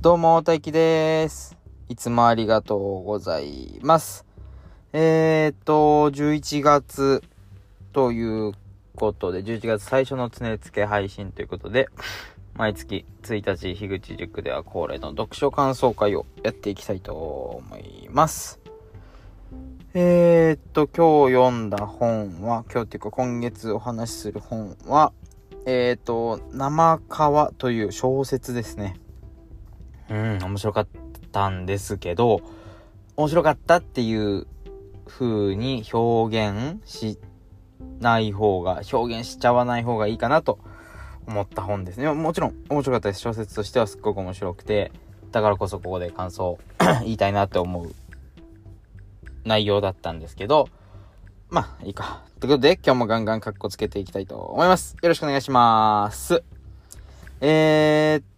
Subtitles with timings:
[0.00, 1.56] どうも、大輝です。
[1.88, 4.24] いつもありがとうございます。
[4.92, 7.24] えーっと、11月
[7.92, 8.52] という
[8.94, 11.88] ことで、11月最初の常付け配信ということで、
[12.54, 18.60] 毎月1日、樋口塾では恒例の読書感想会をやっていきたいと思います。
[19.94, 25.12] えーっと、今日読んだ本は、今日っていうか今月お話しする本は、
[25.66, 28.94] えーっと、生川という小説ですね。
[30.10, 30.88] うん、面白かっ
[31.32, 32.40] たんですけど、
[33.16, 34.46] 面白かったっていう
[35.06, 37.18] 風に表現し
[38.00, 40.58] ない方が、表現しちゃわない方がいいかなと
[41.26, 42.10] 思った本ですね。
[42.12, 43.20] もちろん面白かったです。
[43.20, 44.92] 小説としてはすっごく面白くて、
[45.32, 46.58] だからこそここで感想
[47.02, 47.92] 言いたいなって思う
[49.44, 50.68] 内容だったんですけど、
[51.50, 52.22] まあいいか。
[52.40, 54.96] ということで今日もガンガンカッコつけていきたいと思います。
[55.02, 56.42] よろしくお願いします。
[57.40, 58.37] えー、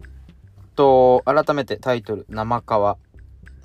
[0.75, 2.97] と、改めてタイトル、生川。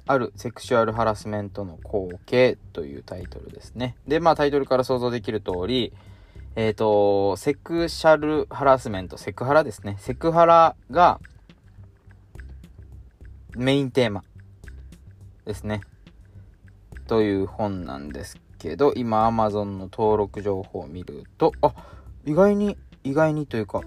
[0.08, 3.96] あるセクシュアルハラスメントの光景というタイトルですね。
[4.06, 5.92] で、まあタイトルから想像できる通り、
[6.54, 9.96] えっ、と、セクシャルハラスメント、セクハラですね。
[9.98, 11.20] セクハラが
[13.56, 14.22] メインテーマ
[15.44, 15.80] ですね。
[17.08, 21.74] という本なんですけど、今 Amazon の登録情報を見ると、あ、
[22.24, 23.80] 意外に、意外にというか、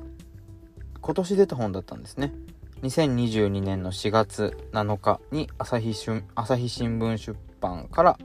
[1.02, 2.33] 今年出た本だったんですね。
[2.81, 8.17] 2022年の4月7日に朝日新朝日新聞出版から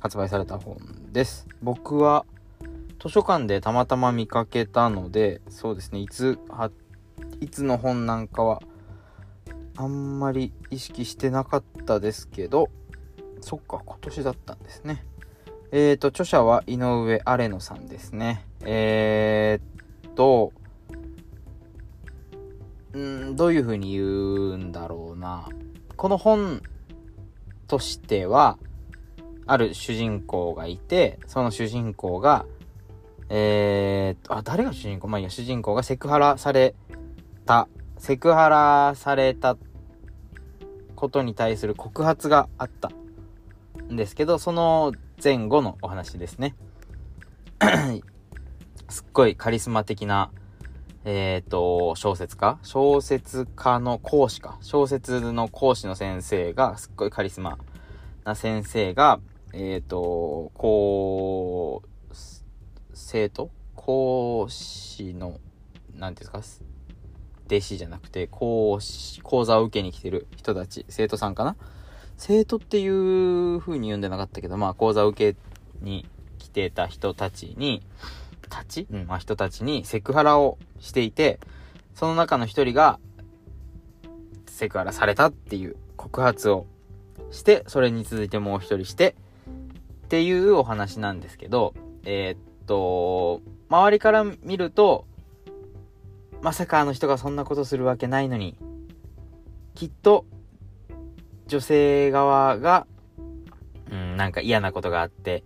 [0.00, 0.76] 発売された本
[1.12, 1.48] です。
[1.60, 2.24] 僕は
[3.02, 6.70] 図書館でたまたま見かけたので、そうですね、いつ、は
[7.40, 8.62] いつの本なんかは
[9.76, 12.68] あんまり意識してなかったですけど、
[13.40, 15.04] そっか、今年だったんですね。
[15.72, 18.46] えーと、著者は井上アレノさんですね。
[18.60, 20.52] えーと、
[22.96, 25.46] うん、どういう風に言うんだろうな。
[25.98, 26.62] この本
[27.68, 28.58] としては、
[29.46, 32.46] ある主人公がいて、その主人公が、
[33.28, 35.08] えー、あ、誰が主人公？
[35.08, 36.74] まあいや、主人公がセクハラされ
[37.44, 39.58] た、セクハラされた
[40.94, 42.90] ことに対する告発があった
[43.92, 46.56] んですけど、その前後のお話ですね。
[48.88, 50.30] すっごいカリスマ的な、
[51.08, 52.58] えっ、と、小説家？
[52.64, 54.58] 小説家の講師か。
[54.60, 57.58] 小説の講師の先生が、すっごいカリスマ
[58.24, 59.20] な先生が、
[59.52, 62.14] えっ、と、こう、
[62.92, 63.52] 生徒？
[63.76, 65.38] 講師の、
[65.94, 66.64] なんていうんですか？
[67.46, 71.54] 弟子じゃなくて、講師、講座を受けに来てる人たち、生徒さんかな？
[72.16, 75.38] 生徒っていう風に言うんでなかったけど、まあ、講座を受け
[75.82, 77.86] に来てた人たちに、
[78.48, 78.86] たち？
[78.90, 81.40] うん、まあ、人たちにセクハラをしていて、
[81.94, 82.98] その中の一人が、
[84.46, 86.66] セクハラされたっていう告発を
[87.30, 89.16] して、それに続いてもう一人して、
[90.04, 91.74] っていうお話なんですけど、
[92.04, 95.06] えー、っと、周りから見ると、
[96.42, 98.56] まさかあの人がそんなことするわけないのに、
[99.74, 100.24] きっと、
[101.48, 102.86] 女性側が、
[103.90, 105.44] うん、なんか嫌なことがあって、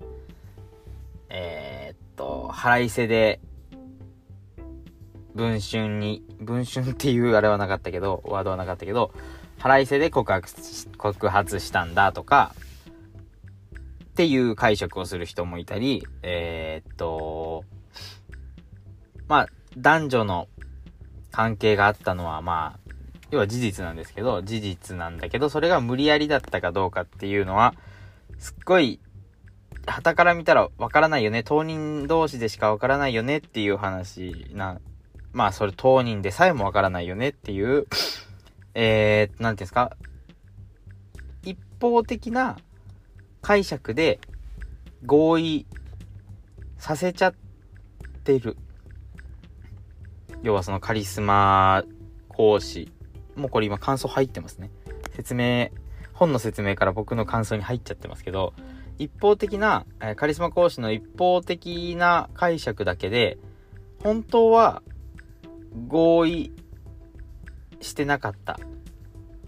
[2.52, 3.40] 腹いせで、
[5.34, 9.12] 文春に、文春っていうあれはなかったけど、ワードはなかったけど、
[9.58, 10.48] 腹いせで告白、
[10.96, 12.54] 告発したんだとか、
[14.10, 17.64] っていう解釈をする人もいたり、えー、っと、
[19.28, 19.46] まあ、
[19.76, 20.48] 男女の
[21.30, 22.90] 関係があったのは、まあ、
[23.30, 27.74] 要は事実なんですけど、事実なんだけど、それが無理やりだったかどうかっていうのは、
[28.38, 28.98] すっごい、
[29.90, 31.42] 旗から見たらわからないよね。
[31.42, 34.80] 当人同士でしかわからないよねっていう話な、
[35.32, 37.86] まあ、それ当人でさえもわからないよねっていう、
[38.74, 39.96] えー、なんていうんですか、
[41.42, 42.58] 一方的な
[43.42, 44.20] 解釈で
[45.06, 45.66] 合意
[46.78, 47.34] させちゃっ
[48.24, 48.56] てる。
[50.42, 51.84] 要はそのカリスマ
[52.28, 52.92] 講師。
[53.36, 54.70] もうこれ今感想入ってますね。
[55.15, 55.70] 説明、
[56.12, 58.54] 本の説明から僕の感想に入っちゃってますけど、
[59.00, 63.38] 一方的な、えカリスマ講師の一方的な解釈だけで、
[64.02, 64.82] 本当は
[65.88, 66.52] 合意
[67.80, 68.60] してなかった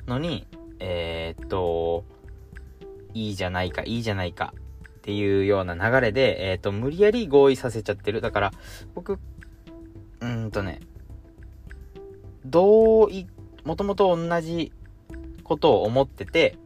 [0.06, 2.06] のに、えーっと、
[3.12, 4.54] いいじゃないか、いいじゃないか
[4.99, 8.22] っていうような流れで、えーっと、無理やり合意させちゃってる。
[8.22, 8.52] だから、
[8.94, 10.81] 僕、うーんとね、
[12.46, 13.26] 同意、
[13.64, 14.72] もともと同じ
[15.44, 16.56] ことを思ってて、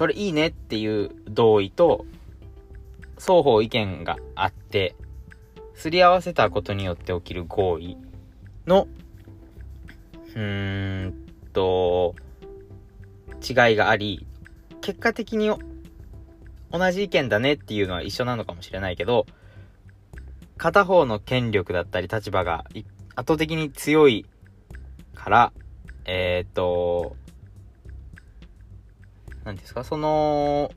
[0.00, 2.06] それいいねっていう同意と、
[3.18, 4.96] 双方意見があって、
[5.74, 7.98] すり合わせたことによって起きる合意
[8.66, 8.88] の、
[10.34, 11.14] うーん
[11.52, 12.14] と、
[13.46, 14.26] 違いがあり、
[14.80, 15.50] 結果的に
[16.72, 19.26] 同じ意見だねっていうのは一緒なのかもしれないけど、
[20.56, 22.84] 片方の権力だったり立場が圧
[23.16, 24.24] 倒的に強い
[25.14, 25.52] から、
[26.06, 27.16] えっ、ー、と、
[29.44, 30.70] 何ですか、その、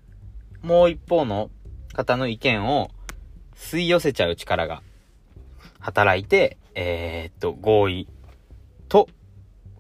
[0.62, 1.50] もう一方の
[1.94, 2.89] 方の意見を
[3.56, 4.81] 吸い寄せちゃう力が
[5.80, 8.07] 働いて、えー、っと、合意
[8.88, 9.10] と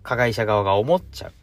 [0.03, 1.33] 加害者側が思っちゃう。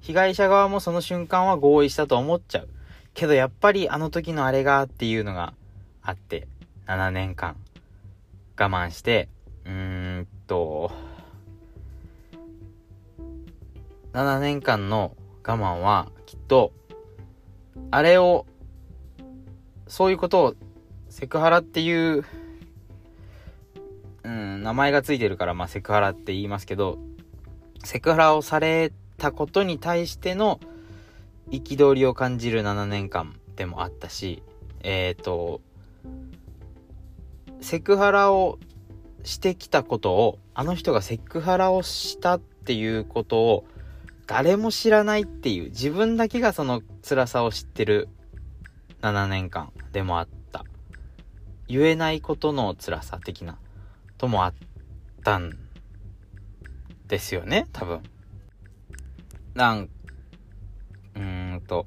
[0.00, 2.68] 被害者側もその瞬間は合意したと思っちゃう。
[3.14, 5.52] けどやっぱりあの時のあれがっていうのが
[6.02, 6.46] あって、
[6.86, 7.56] 7年間
[8.58, 9.28] 我慢して、
[9.64, 10.90] うーんと、
[14.12, 15.16] 7年間の
[15.48, 16.72] 我慢はきっと、
[17.90, 18.46] あれを、
[19.86, 20.54] そういうことを
[21.08, 22.24] セクハラっていう
[24.28, 26.98] うん、名前がついてるから、まあ、セクハラって言いますけど、
[27.82, 30.60] セクハラをされたことに対しての
[31.50, 34.42] 憤りを感じる7年間でもあったし、
[34.82, 35.62] えっ、ー、と、
[37.62, 38.58] セクハラを
[39.24, 43.64] してきたことを、あの人がセクハラをしたっていうことを、
[44.28, 48.10] 誰も知らないっていう、自分だけがその辛さを知ってる
[49.00, 50.66] 7年間でもあった。
[51.66, 53.58] 言えないことの辛さ的な。
[54.18, 54.54] ともあっ
[55.24, 55.56] たん
[57.06, 58.02] ですよね、多分。
[59.54, 59.88] なん、
[61.14, 61.86] うーんと、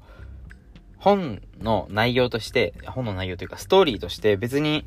[0.98, 4.84] 本の内容として、本の内容というかストーリーとして別に、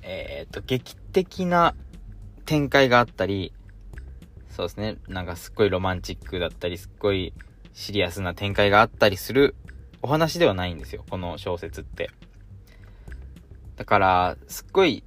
[0.00, 1.74] えっ、と、劇的な
[2.46, 3.52] 展開があったり、
[4.60, 7.32] そうですね、なんかすっごいロマンチックだったり、すっごい
[7.72, 9.54] シリアスな展開があったりする
[10.02, 12.10] お話ではないんですよ、この小説って。
[13.76, 15.02] だから、すっごい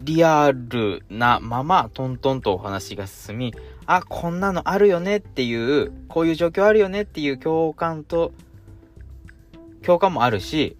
[0.00, 3.54] リアルなままトントンとお話が進み、
[3.86, 8.32] あ、こんなのあるよねっていう、こういう状況あるよねっていう共感と、
[9.82, 10.76] 共感もあるし、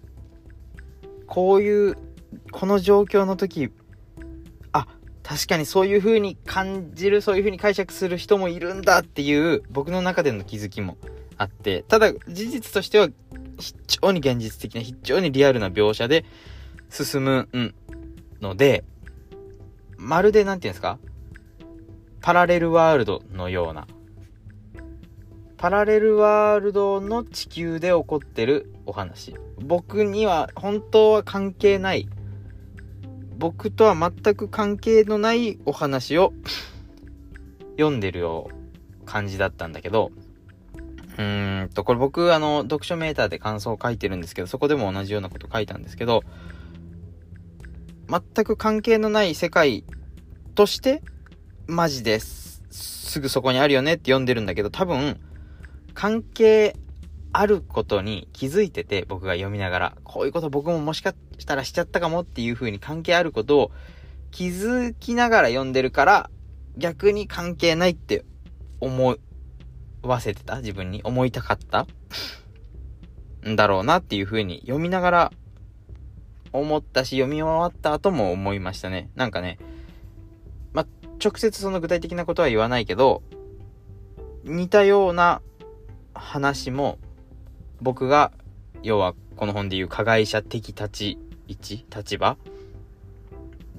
[1.25, 1.97] こういう、
[2.51, 3.71] この状況の時、
[5.31, 10.97] 確かにそういう風に感じる、そういう風に解釈する人もいるんだっていう僕の中での気づきも
[11.37, 13.07] あって、ただ事実としては
[13.57, 16.25] 非常に現実的な、非常にリアルな描写で
[16.89, 17.73] 進む、
[18.41, 18.83] ので、
[19.95, 20.99] まるで何て言うんですか？
[22.19, 23.87] パラレルワールドのような。
[25.55, 29.33] パラレルワールドの地球で起こってるお話。
[29.59, 32.09] 僕には本当は関係ない。
[33.41, 36.31] 僕とは全く関係のないお話を
[37.71, 38.51] 読んでるよ
[39.01, 40.11] う感じだったんだけど、
[41.17, 46.21] うーんと、これ僕あの、読書メーターで感想を書いてるんですけど、そこでも同じようなこと書いたんですけど、
[48.07, 49.85] 全く関係のない世界
[50.53, 51.01] として、
[51.65, 52.61] マジです。
[52.69, 55.19] すぐそこにあるよねって読んでるんだけど、多分、
[55.95, 56.75] 関係
[57.33, 63.71] あることに気づいてて、僕が読みながら、こういうこと僕ももしかしたらしちゃったかもっていう風に関係あることを
[64.31, 66.29] 気づきながら読んでるから、
[66.77, 68.25] 逆に関係ないって
[68.79, 69.17] 思
[70.03, 71.85] わせてた自分に思いたかった
[73.47, 75.31] んだろうなっていう風に読みながら
[76.53, 79.09] 思ったし、読み終わった後も思いましたね。
[79.15, 79.57] なんかね、
[80.73, 80.85] ま、
[81.23, 83.23] 直接その具体的なことは言わないけど、
[84.43, 85.41] 似たような
[86.13, 86.97] 話も、
[87.81, 88.31] 僕が、
[88.83, 92.37] 要はこの本で言う加害者的立ち位置立場？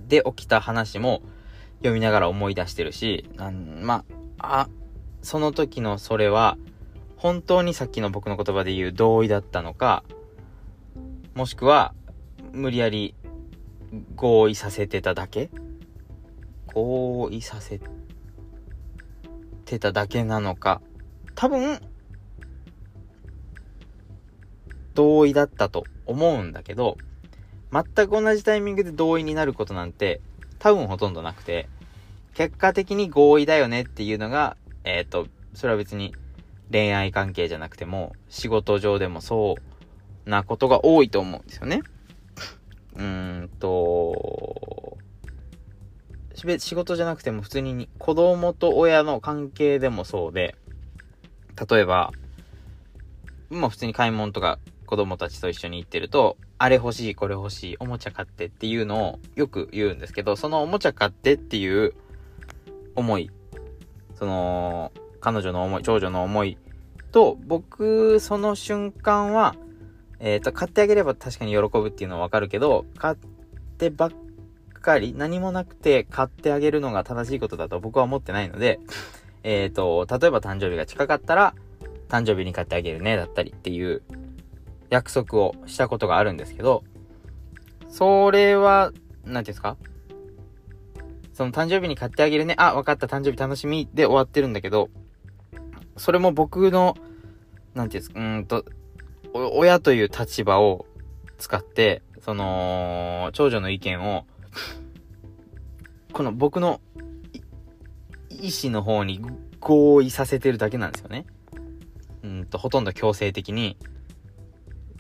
[0.09, 1.23] で起きた話も
[1.79, 4.05] 読みながら思い出してるし、なんま
[4.39, 4.69] あ、
[5.23, 6.59] その時のそれは、
[7.17, 10.03] 本当にさっきの僕の言葉で言う同意だったのか、
[11.35, 11.95] もしくは、
[12.53, 13.15] 無理やり
[14.17, 15.49] 合意させてただけ？
[16.75, 17.81] 合意させ
[19.65, 20.83] てただけなのか。
[21.35, 21.81] 多分
[24.95, 26.99] 同意だったと思うんだけど
[27.73, 30.21] 全く同じタイミングで同意になることなんて
[30.59, 31.69] 多分ほとんどなくて
[32.35, 36.15] 結果的に合意だよねっていうのがえっ、ー、とそれは別に
[36.71, 39.57] 恋愛関係じゃなくても仕事上でもそ
[40.27, 41.83] うなことが多いと思うんですよね。
[42.95, 44.99] うーんと、
[46.59, 50.57] 仕事じゃなくても普通に子供と親の関係でもそうで、
[51.71, 52.13] 例えば、
[53.51, 54.59] まあ普通に買い物とか
[54.93, 61.95] 子供たちと一緒に行ってると、あれ欲しい、これ欲しい、おもちゃ買ってっていうのをよく言うんですけど、そのおもちゃ買ってっていう
[62.95, 63.31] 思い、
[64.17, 66.59] その、彼女の思い、長女の思い
[67.11, 69.55] と、僕、その瞬間は、
[70.21, 73.17] えっ、ー、と、買ってあげれば確かに喜ぶっていうのはわかるけど、買っ
[73.79, 74.11] てばっ
[74.75, 78.79] かり、何もなくて買ってあげるのが正しいことだと僕は思ってないので、
[79.43, 81.55] えっ、ー、と、例えば誕生日が近かったら、
[82.11, 84.03] 誕生日に買ってあげるね、だったりっていう
[84.93, 86.85] 約束をしたことがあるんですけど、
[87.89, 88.93] それは、
[89.25, 89.79] なんていうんですか？
[91.33, 94.91] その誕生日に買ってあげるね、あ、分かった、誕生日楽しみで終わってるんだけど、
[95.97, 96.95] それも僕の、
[97.73, 98.67] なんていうんですか、うんと、
[99.33, 100.85] 親という立場を
[101.39, 104.27] 使って、その、長女の意見を、
[106.13, 106.83] この僕の
[108.29, 109.23] 意思の方に
[109.59, 111.25] 合意させてるだけなんですよね。
[112.23, 113.79] うんと、ほとんど強制的に。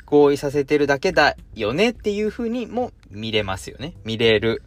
[0.07, 3.95] 合意させてるだけだよねっていう風にも見れますよね。
[4.05, 4.63] 見れる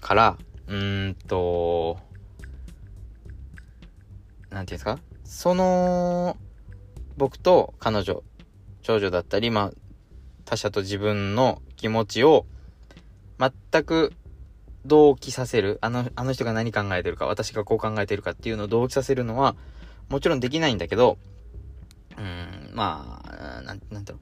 [0.00, 1.98] から、うーんと、
[4.50, 4.98] なんていうんですか？
[5.24, 6.36] その、
[7.16, 8.22] 僕と彼女、
[8.82, 9.72] 長女だったり、まあ、
[10.44, 12.46] 他者と自分の気持ちを
[13.38, 14.12] 全く
[14.84, 19.56] 同期させる、あの、あの人が何考えてるか、私がこう考えてるかっていうのを同期させるのは、
[20.08, 21.18] もちろんできないんだけど、
[22.16, 24.18] うん、まあ、なん、なんていう。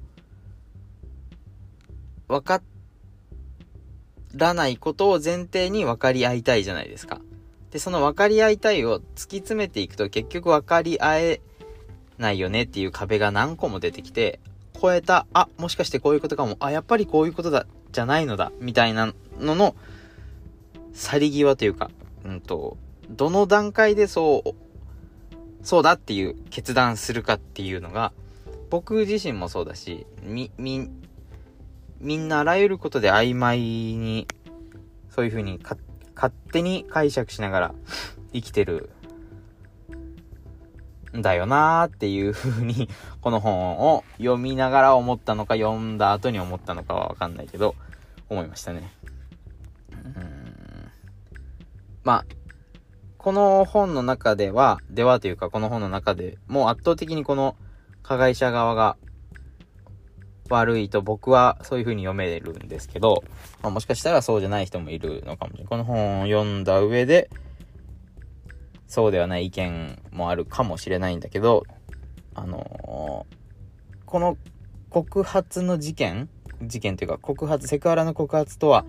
[2.29, 2.63] わか
[4.35, 7.21] らないことを前提に分かり合いたいじゃないですか。
[7.71, 11.41] で、その分かり合いたいを突き詰めていくと結局分かり合え
[12.19, 14.41] ないよねっていう壁が何個も出てきて、
[14.81, 19.77] 超えた、あ、もしかしてこういうことかも、あ、やっぱりこういうことだ、じゃないのだ、みたいなのの、
[20.93, 21.91] 去り際というか、
[22.25, 22.77] うんと、
[23.11, 24.51] どの段階でそう、
[25.63, 28.13] そうだっていう決断するかっていうのが、
[28.71, 30.91] 僕自身もそうだし、み、み、
[32.01, 34.27] みんなあらゆることで曖昧に、
[35.11, 35.81] そういう風に勝
[36.53, 37.75] 手に解釈しながら
[38.33, 38.91] 生きてる
[41.17, 42.89] んだよなーっていう風に、
[43.21, 47.75] この本を読みながら思ったのか、読んだ後に思ったのかはわかんないけど、
[48.29, 48.93] 思いましたね。
[49.93, 50.45] うん
[52.03, 52.27] まあ、
[53.17, 57.57] この本の中では、ではというかこの本の中でもう圧倒的にこの
[58.03, 58.99] 加害者側が
[60.51, 63.25] 悪いと僕はそういう風に読めるんですけど、
[63.63, 65.67] まあ、もしかしたらそうじゃない人もいるのかもしれない。
[65.69, 67.31] この本を読んだ上で、
[68.87, 71.65] そうではない意見もあるかもしれないんだけど、
[72.35, 74.37] あのー、この
[74.91, 76.29] 告発の事件
[76.63, 78.85] 事件というか告発、セクハラの告発とは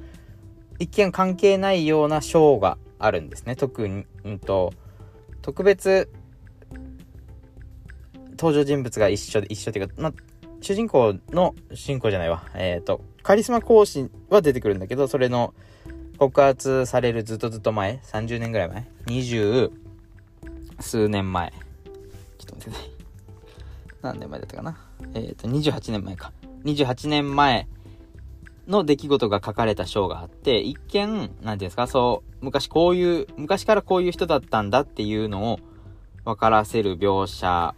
[0.79, 3.55] 一見関係ないような章があるんですね。
[3.55, 4.73] 特に、うんと、
[5.41, 6.11] 特別
[8.31, 10.13] 登場人物が一緒で、一緒っていうか、ま、
[10.65, 12.43] 主人公の、主人公じゃないわ。
[12.55, 15.53] えっ、ー、と、カリスマ講師は出てくるんだけど、それの
[16.17, 19.71] 告発されるずっとずっと前、30年ぐらい前、20
[20.79, 21.51] 数年前。
[21.51, 21.57] ちょ
[22.45, 22.89] っと待ってね。
[24.01, 24.75] 何年前だったかな？
[25.13, 26.33] えっ、ー、と、28年前か。
[26.63, 27.67] 28年前
[28.65, 35.59] の出来事が書かれた章があって、一見、なんていうんですか、そう、昔こういう、昔からこういう人だったんだっていうのを
[36.23, 37.75] 分からせる描写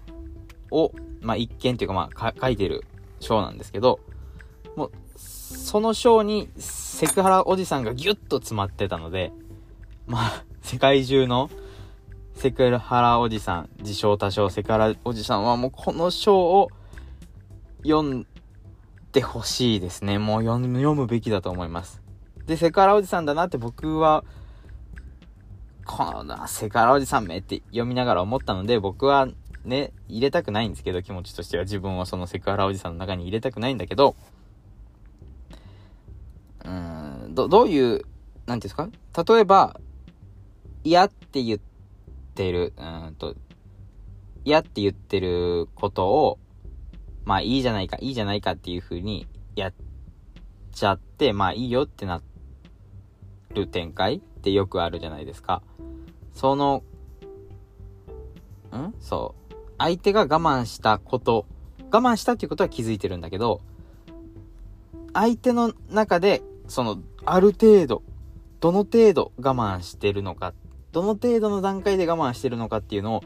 [0.71, 2.85] を、まあ一見っていうかまあ書いてる
[3.19, 3.99] 章なんですけど、
[4.75, 9.31] もう、その章にセクハラおじさんがギュッと詰まってたので、
[10.05, 11.49] まあ、世界中の
[12.35, 16.69] セクハラおじさん、自称多少セクハラおじさんはもうこの章を
[17.83, 18.27] 読ん
[19.11, 20.19] てほしいですね。
[20.19, 22.01] もう読むべきだと思います。
[22.45, 24.23] で、セクハラおじさんだなって僕は、
[25.85, 29.27] このセクハラおじさんめって読みながら思ったので、僕は
[29.63, 34.15] ね、入れたくないんですけど、気持ちとしては自分をそのセクハラおじさんの中に入れたくないんだけど、
[36.63, 38.05] うーん、ど、どういう、なんてい
[38.53, 38.89] うんですか？
[39.23, 39.79] 例えば、
[40.83, 41.59] 嫌って言っ
[42.35, 43.35] てる、うんと、
[44.45, 46.39] 嫌って言ってることを、
[47.25, 49.73] まあいいじゃないか、いいじゃないかっていう風にやっ
[50.71, 52.21] ちゃって、まあいいよってな
[53.53, 55.61] る展開ってよくあるじゃないですか。
[56.31, 56.83] その、
[58.71, 58.93] ん？
[58.99, 59.46] そう。
[59.77, 61.45] 相手が我慢したこと、
[61.91, 63.61] 我慢したっていうことは気づいてるんだけど、
[65.13, 68.03] 相手の中で、その、ある程度、
[68.59, 70.53] どの程度我慢してるのか、
[70.91, 73.23] どの程度の段階で我慢してるのかっていうのを、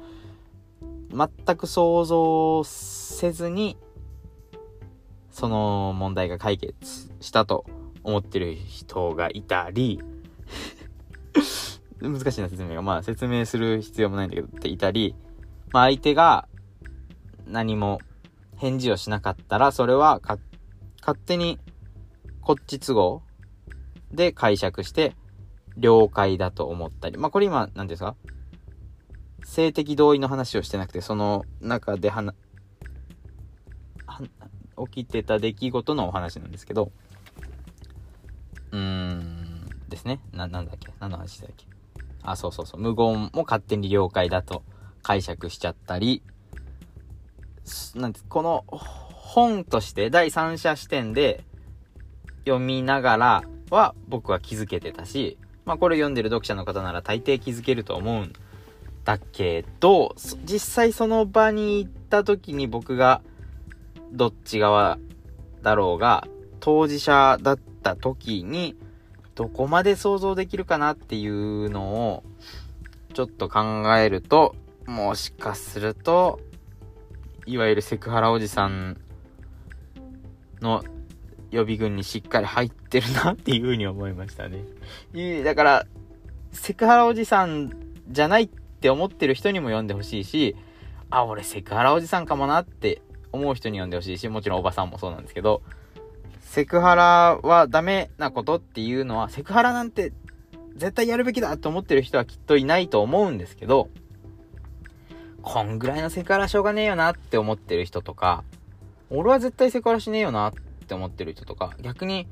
[1.13, 3.77] 全く想像せずに
[5.31, 7.65] その問題が解決したと
[8.03, 9.99] 思ってる人がいたり
[12.01, 12.81] 難しいな説明が。
[12.81, 15.15] まあ説明する必要もないんだけどっていたり、
[15.71, 16.47] まあ相手が
[17.47, 17.99] 何も
[18.57, 20.39] 返事をしなかったら、それは勝
[21.17, 21.59] 手に
[22.41, 23.21] こっち都合
[24.11, 25.15] で解釈して
[25.77, 27.17] 了解だと思ったり。
[27.17, 28.15] まあこれ今、何ですか？
[29.43, 32.35] 性的同意の話をしてなくて、その中で話、
[34.91, 36.91] 起きてた出来事のお話なんですけど、
[38.71, 40.19] うーん、ですね。
[40.31, 40.93] な、なんだっけ？
[40.99, 41.65] 何の話だっけ？
[42.23, 44.63] あ、そうそうそう、無言も勝手に了解だと。
[45.01, 46.21] 解釈しちゃったり、
[47.95, 51.43] なんて、この本として第三者視点で
[52.45, 58.33] 読みながらは僕は気づけてたし、まあこれ読んでる読者の方なら大抵気づけると思うん
[59.05, 60.15] だけど、
[60.45, 63.21] 実際その場に行った時に僕が
[64.11, 64.99] どっち側
[65.61, 66.27] だろうが、
[66.59, 68.75] 当事者だった時に、
[69.35, 72.23] どこまで想像できるかなっていうのを、
[73.13, 73.61] ちょっと考
[73.97, 74.55] えると、
[74.85, 76.39] もしかすると、
[77.45, 78.99] いわゆるセクハラおじさん
[80.61, 80.83] の
[81.49, 84.63] 予備軍にしっかり入ってるなっていうふうに思いましたね。
[85.43, 85.85] だから、
[86.51, 87.71] セクハラおじさん
[88.07, 90.55] じゃないって思ってる人にも読んでほしいし、
[91.09, 95.61] あ、俺セクハラおじさんかもなって思う人に読んでほしいし、もちろんおばさんもそうなんですけど、
[96.41, 100.13] セクハラはダメなことっていうのは、セクハラなんて
[100.75, 103.89] 絶対やるべきだと思ってる人はきっといないと思うんですけど、
[105.41, 108.43] こんぐらいのセクハラしょうがねえよなって思ってる人とか、
[109.09, 110.53] 俺は絶対セクハラしねえよなっ
[110.87, 112.27] て思ってる人とか、逆に、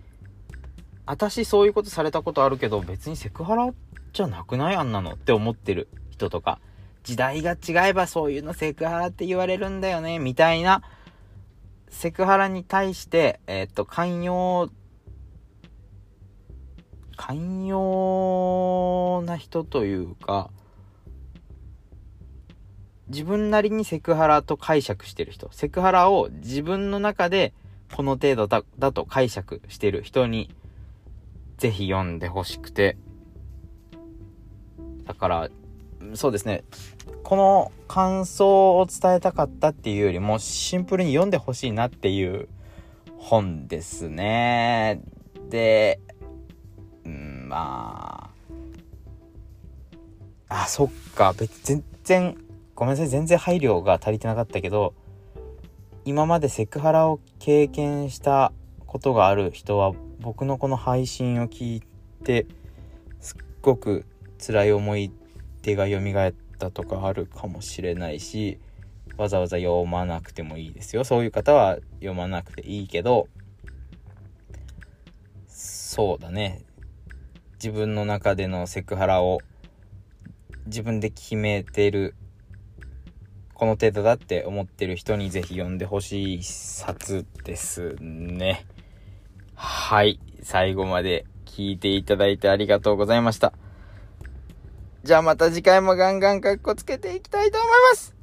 [1.05, 3.73] 私そういうことされたことあるけど、別にセクハラ
[4.13, 6.59] じゃなくないあんなのって思ってる人とか、
[7.03, 10.83] 時代が違えばそういうのセクハラって言われるんだよね、みたいな、
[11.89, 14.69] セクハラに対して、えー、っと、寛容、
[17.15, 20.51] 寛容な人というか、
[23.09, 27.53] 自分なりにセクハラと解釈してる人、セクハラを自分の中で
[27.95, 30.49] この程度だだと解釈してる人に、
[31.57, 32.97] ぜひ読んでほしくて、
[35.05, 35.49] だから、
[36.13, 36.63] そうですね、
[37.23, 42.47] この感想を伝えたかったっていうよりも、シンプルに読んでほしいなっていう
[43.17, 45.01] 本ですね。
[45.49, 45.99] で、
[47.05, 48.29] うん、ま
[50.47, 52.37] あ、あ、そっか、別、全然、
[52.79, 54.94] ごめんなさい全然配慮が足りてなかったけど
[56.05, 58.53] 今までセクハラを経験した
[58.87, 61.83] ことがある人は僕のこの配信を聞い
[62.24, 62.48] て
[63.20, 64.05] すっごく
[64.37, 65.11] 辛い思い
[65.61, 68.59] 出が蘇ったとかあるかもしれないし
[69.18, 71.03] わざわざ読まなくてもいいですよ。
[71.03, 73.27] そういう方は読まなくていいけど
[75.48, 76.63] そうだね。
[77.55, 79.39] 自分の中でのセクハラを
[80.68, 82.15] 自分で決めてる
[83.59, 88.65] この程度だって思ってる人にぜひ読んでほしい一冊ですね。
[89.53, 90.19] はい。
[90.41, 93.51] 最後まで聞いていただいてありがとうございました。
[95.03, 98.13] じゃあまた次回もガンガンカッコつけていきたいと思います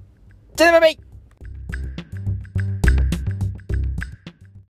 [0.54, 1.05] じゃあねバイバイ